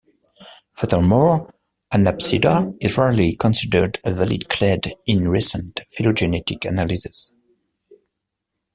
Furthermore, 0.73 1.53
Anapsida 1.93 2.75
is 2.81 2.97
rarely 2.97 3.35
considered 3.35 3.99
a 4.03 4.11
valid 4.11 4.49
clade 4.49 4.93
in 5.05 5.27
recent 5.27 5.81
phylogenetic 5.95 6.65
analyses. 6.65 7.35